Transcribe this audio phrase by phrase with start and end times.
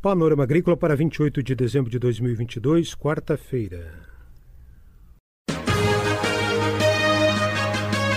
[0.00, 3.94] Panorama Agrícola para 28 de dezembro de 2022, quarta-feira.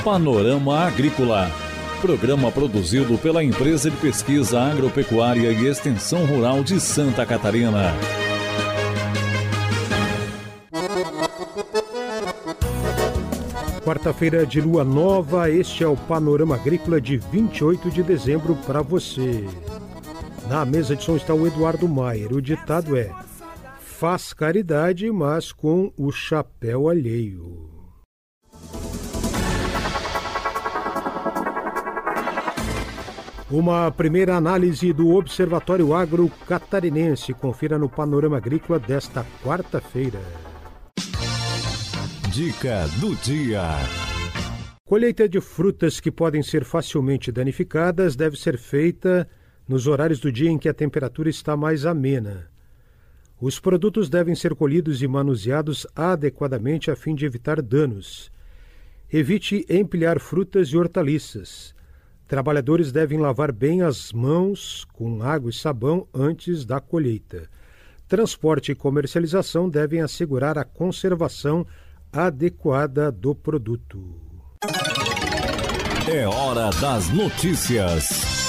[0.04, 1.50] Panorama Agrícola.
[2.00, 7.96] Programa produzido pela Empresa de Pesquisa Agropecuária e Extensão Rural de Santa Catarina.
[13.84, 19.48] Quarta-feira de lua nova, este é o Panorama Agrícola de 28 de dezembro para você.
[20.52, 22.34] Na mesa de som está o Eduardo Maier.
[22.34, 23.10] O ditado é:
[23.80, 27.70] faz caridade, mas com o chapéu alheio.
[33.50, 37.34] Uma primeira análise do Observatório Agro Catarinense.
[37.34, 40.20] Confira no Panorama Agrícola desta quarta-feira.
[42.30, 43.70] Dica do dia.
[44.84, 49.26] Colheita de frutas que podem ser facilmente danificadas deve ser feita
[49.72, 52.50] nos horários do dia em que a temperatura está mais amena.
[53.40, 58.30] Os produtos devem ser colhidos e manuseados adequadamente a fim de evitar danos.
[59.10, 61.74] Evite empilhar frutas e hortaliças.
[62.28, 67.50] Trabalhadores devem lavar bem as mãos com água e sabão antes da colheita.
[68.10, 71.66] Transporte e comercialização devem assegurar a conservação
[72.12, 74.20] adequada do produto.
[76.10, 78.41] É hora das notícias.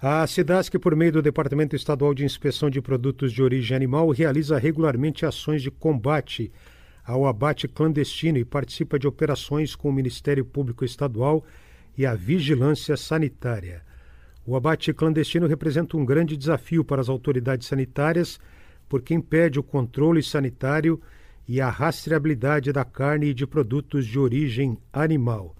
[0.00, 4.56] A SIDASC, por meio do Departamento Estadual de Inspeção de Produtos de Origem Animal, realiza
[4.56, 6.52] regularmente ações de combate
[7.04, 11.44] ao abate clandestino e participa de operações com o Ministério Público Estadual
[11.96, 13.82] e a vigilância sanitária.
[14.46, 18.38] O abate clandestino representa um grande desafio para as autoridades sanitárias,
[18.88, 21.02] porque impede o controle sanitário
[21.48, 25.56] e a rastreabilidade da carne e de produtos de origem animal.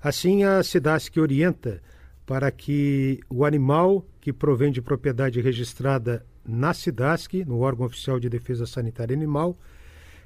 [0.00, 1.82] Assim, a SIDASC orienta
[2.26, 8.28] para que o animal que provém de propriedade registrada na SIDASC, no órgão oficial de
[8.28, 9.56] defesa sanitária animal,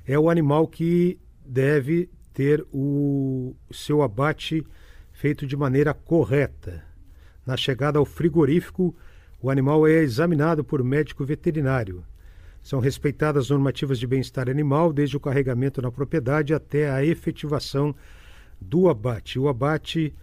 [0.07, 4.67] é o animal que deve ter o seu abate
[5.13, 6.83] feito de maneira correta.
[7.45, 8.97] Na chegada ao frigorífico,
[9.43, 12.03] o animal é examinado por médico veterinário.
[12.63, 17.95] São respeitadas normativas de bem-estar animal, desde o carregamento na propriedade até a efetivação
[18.61, 19.39] do abate.
[19.39, 20.15] O abate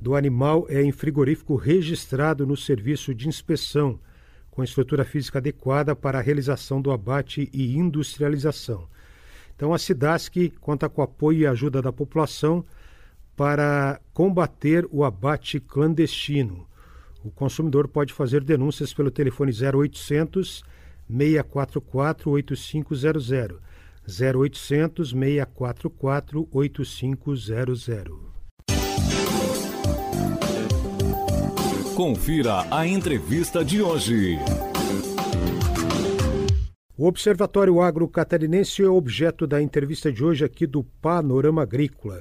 [0.00, 3.98] do animal é em frigorífico registrado no serviço de inspeção,
[4.50, 8.88] com estrutura física adequada para a realização do abate e industrialização.
[9.54, 12.64] Então, a SIDASC conta com apoio e ajuda da população
[13.34, 16.66] para combater o abate clandestino.
[17.24, 20.62] O consumidor pode fazer denúncias pelo telefone 0800
[21.08, 23.30] 644 8500.
[24.08, 28.35] 0800 644 8500.
[31.96, 34.38] Confira a entrevista de hoje.
[36.94, 42.20] O Observatório Agro Catarinense é objeto da entrevista de hoje aqui do Panorama Agrícola.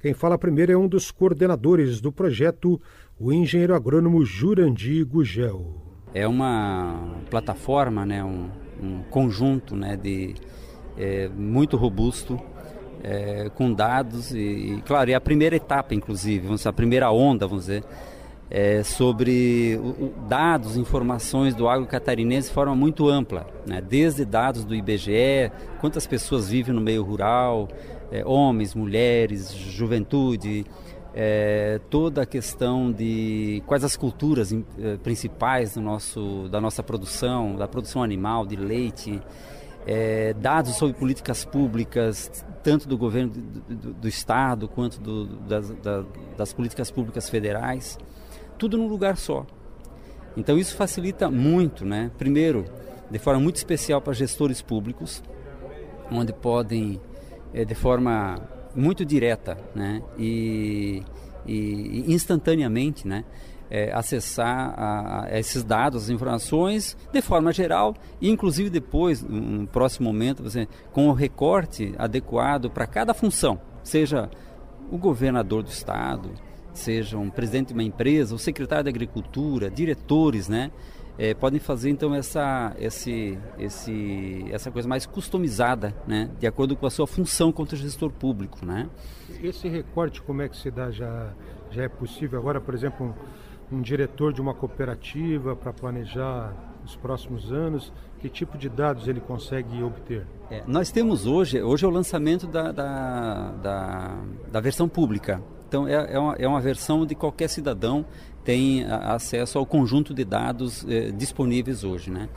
[0.00, 2.80] Quem fala primeiro é um dos coordenadores do projeto,
[3.18, 5.74] o engenheiro agrônomo Jurandir Gugel.
[6.14, 8.48] É uma plataforma, né, um,
[8.80, 10.34] um conjunto né, de,
[10.96, 12.40] é, muito robusto,
[13.02, 17.10] é, com dados e, e, claro, é a primeira etapa, inclusive, vamos dizer, a primeira
[17.10, 17.82] onda, vamos dizer,
[18.50, 23.80] é, sobre o, dados, informações do agro catarinense de forma muito ampla, né?
[23.80, 27.68] desde dados do IBGE, quantas pessoas vivem no meio rural,
[28.10, 30.64] é, homens, mulheres, juventude,
[31.14, 37.56] é, toda a questão de quais as culturas é, principais do nosso, da nossa produção,
[37.56, 39.20] da produção animal, de leite,
[39.86, 45.70] é, dados sobre políticas públicas, tanto do governo do, do, do Estado quanto do, das,
[45.76, 46.04] da,
[46.36, 47.98] das políticas públicas federais,
[48.56, 49.46] tudo num lugar só.
[50.36, 52.10] Então isso facilita muito, né?
[52.18, 52.64] Primeiro,
[53.10, 55.22] de forma muito especial para gestores públicos,
[56.10, 57.00] onde podem
[57.54, 58.36] é, de forma
[58.74, 60.02] muito direta né?
[60.18, 61.02] e,
[61.46, 63.24] e, instantaneamente né?
[63.68, 69.66] É, acessar a, a esses dados, as informações de forma geral e inclusive depois, no
[69.66, 74.30] próximo momento, você, com o recorte adequado para cada função, seja
[74.88, 76.30] o governador do estado,
[76.78, 80.70] seja um presidente de uma empresa, o secretário da agricultura, diretores, né?
[81.18, 86.86] é, podem fazer então essa, esse, esse, essa coisa mais customizada, né, de acordo com
[86.86, 88.88] a sua função quanto gestor público, né?
[89.42, 91.32] Esse recorte como é que se dá já
[91.70, 93.14] já é possível agora, por exemplo,
[93.72, 99.08] um, um diretor de uma cooperativa para planejar os próximos anos, que tipo de dados
[99.08, 100.24] ele consegue obter?
[100.48, 104.18] É, nós temos hoje, hoje é o lançamento da, da, da,
[104.52, 105.42] da versão pública.
[105.76, 108.06] Então é, é, uma, é uma versão de qualquer cidadão
[108.42, 112.28] tem acesso ao conjunto de dados eh, disponíveis hoje, né?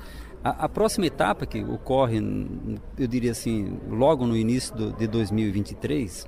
[0.43, 2.17] A, a, próxima etapa que ocorre,
[2.97, 6.27] eu diria assim, logo no início do, de 2023,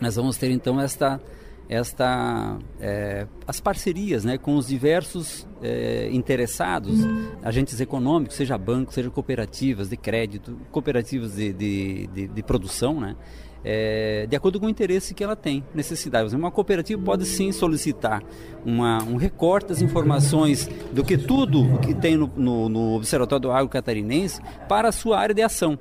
[0.00, 1.20] nós vamos ter então esta
[1.68, 6.98] esta é, as parcerias né, com os diversos é, interessados,
[7.42, 13.16] agentes econômicos, seja bancos, seja cooperativas de crédito, cooperativas de, de, de, de produção, né,
[13.64, 16.34] é, de acordo com o interesse que ela tem, necessidade.
[16.34, 18.22] Uma cooperativa pode sim solicitar
[18.64, 23.52] uma, um recorte das informações do que tudo que tem no, no, no Observatório do
[23.52, 25.78] Agro Catarinense para a sua área de ação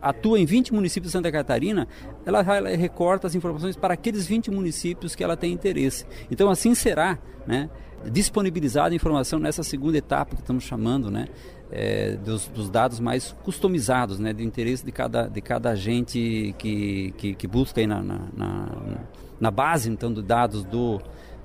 [0.00, 1.88] atua em 20 municípios de Santa Catarina,
[2.24, 6.06] ela, recorta as informações para aqueles 20 municípios que ela tem interesse.
[6.30, 7.68] Então, assim será né,
[8.10, 11.26] disponibilizada a informação nessa segunda etapa que estamos chamando, né,
[11.70, 17.12] é, dos, dos, dados mais customizados, né, do interesse de cada, de cada agente que,
[17.16, 18.68] que, que busca aí na, na, na,
[19.40, 21.00] na base então, dos dados do,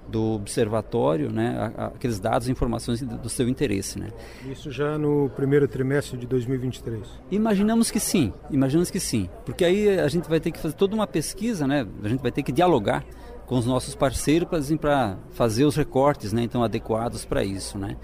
[0.08, 4.00] do observatório, né, aqueles dados e informações do seu interesse.
[4.00, 4.10] Né.
[4.52, 7.08] Isso já no primeiro trimestre de 2023?
[7.32, 10.96] Imaginamos que sim, imaginamos que sim, porque aí a gente vai ter que fazer toda
[10.96, 13.06] uma pesquisa, né, a gente vai ter que dialogar
[13.50, 14.48] com os nossos parceiros
[14.80, 17.80] para fazer os recortes né, então adequados para isso.
[17.80, 17.98] Né.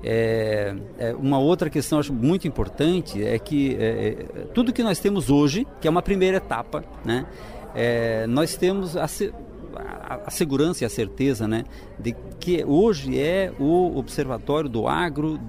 [0.00, 4.14] É, é, uma outra questão acho muito importante é que é, é
[4.54, 7.26] tudo que nós temos hoje, que é uma primeira etapa, né,
[7.74, 9.06] é, nós temos a,
[9.74, 11.64] a, a, segurança e a certeza né,
[11.98, 15.40] de que hoje é o observatório do agro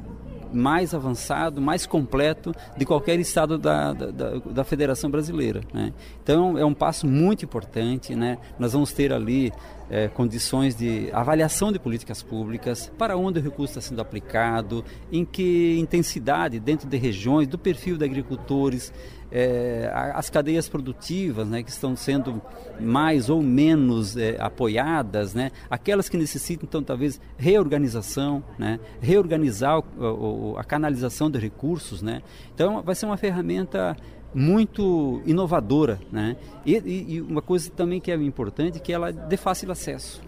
[0.54, 4.10] mais avançado, mais completo de qualquer estado da, da,
[4.40, 5.62] da Federação Brasileira.
[5.74, 5.94] Né?
[6.22, 8.16] Então é um passo muito importante.
[8.16, 8.38] Né?
[8.58, 9.52] Nós vamos ter ali
[9.90, 15.26] é, condições de avaliação de políticas públicas, para onde o recurso está sendo aplicado, em
[15.26, 18.94] que intensidade dentro de regiões, do perfil de agricultores,
[19.36, 22.40] é, as cadeias produtivas né, que estão sendo
[22.80, 30.52] mais ou menos é, apoiadas, né, aquelas que necessitam, então, talvez, reorganização, né, reorganizar o,
[30.52, 32.04] o, a canalização de recursos.
[32.04, 32.22] Né.
[32.54, 33.98] Então, vai ser uma ferramenta
[34.36, 36.00] muito inovadora.
[36.12, 36.38] Né.
[36.64, 40.22] E, e, uma coisa também que é importante, que ela é de fácil acesso.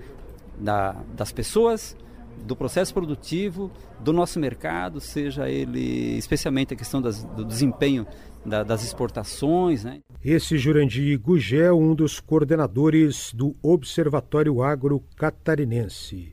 [0.61, 1.97] da, das pessoas,
[2.45, 3.71] do processo produtivo,
[4.01, 8.07] do nosso mercado, seja ele especialmente a questão das, do desempenho
[8.45, 9.85] da, das exportações.
[9.85, 10.01] Né?
[10.25, 16.31] Esse Jurandir Gugel, um dos coordenadores do Observatório Agro Catarinense.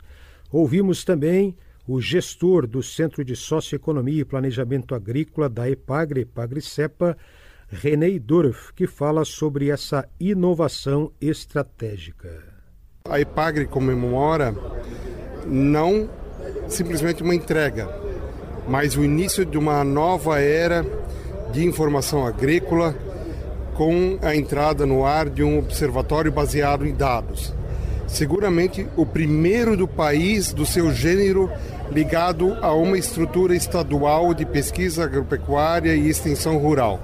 [0.52, 7.18] Ouvimos também o gestor do Centro de Socioeconomia e Planejamento Agrícola da EPAGRE, EPAGRE-CEPA,
[7.70, 12.57] René Dorf, que fala sobre essa inovação estratégica.
[13.10, 14.54] A IPAGRE comemora
[15.46, 16.10] não
[16.68, 17.90] simplesmente uma entrega,
[18.68, 20.86] mas o início de uma nova era
[21.52, 22.94] de informação agrícola
[23.76, 27.54] com a entrada no ar de um observatório baseado em dados.
[28.08, 31.50] Seguramente o primeiro do país do seu gênero
[31.92, 37.00] ligado a uma estrutura estadual de pesquisa agropecuária e extensão rural,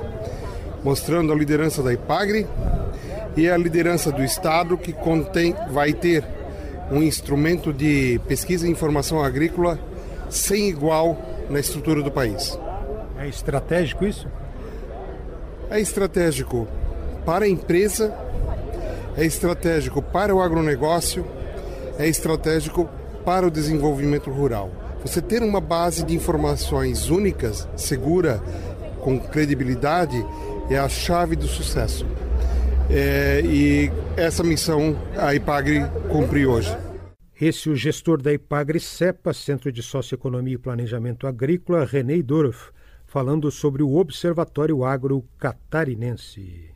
[0.83, 2.47] mostrando a liderança da IPAGRE
[3.35, 6.23] e a liderança do Estado, que contém, vai ter
[6.91, 9.79] um instrumento de pesquisa e informação agrícola
[10.29, 11.17] sem igual
[11.49, 12.57] na estrutura do país.
[13.17, 14.27] É estratégico isso?
[15.69, 16.67] É estratégico
[17.25, 18.13] para a empresa,
[19.15, 21.25] é estratégico para o agronegócio,
[21.97, 22.89] é estratégico
[23.23, 24.69] para o desenvolvimento rural.
[25.03, 28.41] Você ter uma base de informações únicas, segura,
[29.01, 30.23] com credibilidade,
[30.69, 32.05] é a chave do sucesso.
[32.89, 36.75] É, e essa missão a IPAGRE cumpre hoje.
[37.39, 42.71] Esse é o gestor da IPAGRE CEPA, Centro de Socioeconomia e Planejamento Agrícola, René Dorf,
[43.05, 46.71] falando sobre o Observatório Agro Catarinense.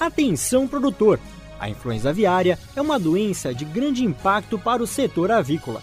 [0.00, 1.20] Atenção produtor!
[1.60, 5.82] A influenza aviária é uma doença de grande impacto para o setor avícola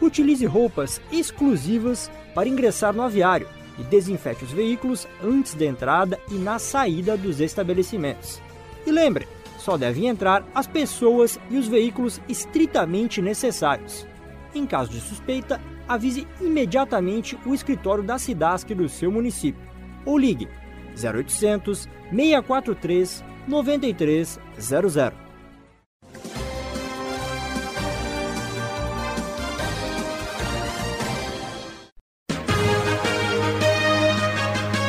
[0.00, 6.34] Utilize roupas exclusivas para ingressar no aviário e desinfete os veículos antes da entrada e
[6.34, 8.40] na saída dos estabelecimentos.
[8.86, 9.26] E lembre,
[9.58, 14.06] só devem entrar as pessoas e os veículos estritamente necessários.
[14.54, 19.68] Em caso de suspeita, avise imediatamente o escritório da SIDASC do seu município
[20.04, 20.48] ou ligue
[20.94, 25.27] 0800 643 9300.